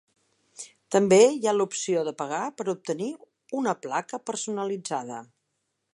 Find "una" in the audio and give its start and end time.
3.61-3.77